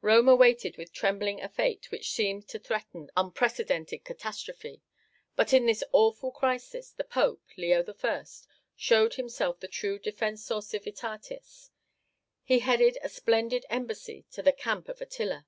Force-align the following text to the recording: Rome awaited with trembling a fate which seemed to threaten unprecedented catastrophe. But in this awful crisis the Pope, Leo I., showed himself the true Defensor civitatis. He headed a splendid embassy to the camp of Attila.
Rome 0.00 0.28
awaited 0.28 0.76
with 0.78 0.92
trembling 0.92 1.40
a 1.40 1.48
fate 1.48 1.92
which 1.92 2.10
seemed 2.10 2.48
to 2.48 2.58
threaten 2.58 3.08
unprecedented 3.16 4.02
catastrophe. 4.02 4.82
But 5.36 5.52
in 5.52 5.64
this 5.66 5.84
awful 5.92 6.32
crisis 6.32 6.90
the 6.90 7.04
Pope, 7.04 7.44
Leo 7.56 7.84
I., 8.02 8.24
showed 8.74 9.14
himself 9.14 9.60
the 9.60 9.68
true 9.68 10.00
Defensor 10.00 10.60
civitatis. 10.60 11.70
He 12.42 12.58
headed 12.58 12.98
a 13.00 13.08
splendid 13.08 13.64
embassy 13.70 14.26
to 14.32 14.42
the 14.42 14.50
camp 14.52 14.88
of 14.88 15.00
Attila. 15.00 15.46